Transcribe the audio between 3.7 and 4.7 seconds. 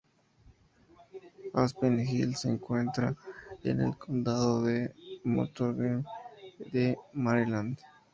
el condado